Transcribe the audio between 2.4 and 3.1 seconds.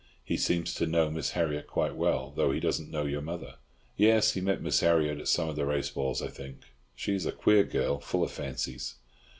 he doesn't know